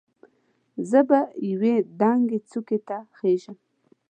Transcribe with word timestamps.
زه 0.89 0.99
به 1.09 1.19
یوې 1.51 1.75
دنګې 1.99 2.39
څوکې 2.49 2.79
ته 2.87 2.97
خېژم. 3.17 3.57